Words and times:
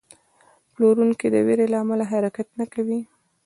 پلورونکی 0.73 1.27
د 1.33 1.35
ویرې 1.47 1.67
له 1.73 1.77
امله 1.83 2.05
حرکت 2.11 2.47
نه 2.59 2.65
کوي. 2.73 2.99